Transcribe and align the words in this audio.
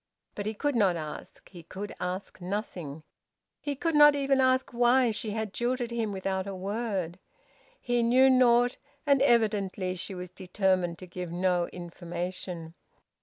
But 0.33 0.47
he 0.47 0.55
could 0.55 0.75
not 0.75 0.95
ask. 0.95 1.47
He 1.47 1.61
could 1.61 1.93
ask 1.99 2.41
nothing. 2.41 3.03
He 3.59 3.75
could 3.75 3.93
not 3.93 4.15
even 4.15 4.41
ask 4.41 4.73
why 4.73 5.11
she 5.11 5.29
had 5.29 5.53
jilted 5.53 5.91
him 5.91 6.11
without 6.11 6.47
a 6.47 6.55
word. 6.55 7.19
He 7.79 8.01
knew 8.01 8.27
naught, 8.27 8.77
and 9.05 9.21
evidently 9.21 9.95
she 9.95 10.15
was 10.15 10.31
determined 10.31 10.97
to 10.97 11.05
give 11.05 11.31
no 11.31 11.67
information. 11.67 12.73